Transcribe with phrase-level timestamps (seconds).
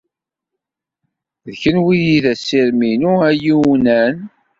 [1.45, 4.15] D kenwi ay d assirem-inu ayiwnan.